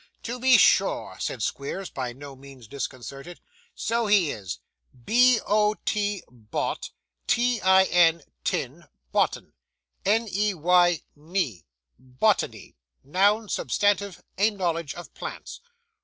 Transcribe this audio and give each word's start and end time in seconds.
'To 0.23 0.39
be 0.39 0.57
sure,' 0.57 1.17
said 1.19 1.43
Squeers, 1.43 1.91
by 1.91 2.11
no 2.11 2.35
means 2.35 2.67
disconcerted. 2.67 3.39
'So 3.75 4.07
he 4.07 4.31
is. 4.31 4.57
B 5.05 5.39
o 5.47 5.75
t, 5.85 6.23
bot, 6.27 6.89
t 7.27 7.61
i 7.61 7.83
n, 7.83 8.23
tin, 8.43 8.85
bottin, 9.11 9.53
n 10.03 10.27
e 10.27 10.55
y, 10.55 11.01
ney, 11.15 11.65
bottinney, 11.99 12.73
noun 13.03 13.47
substantive, 13.47 14.23
a 14.39 14.49
knowledge 14.49 14.95
of 14.95 15.13
plants. 15.13 15.61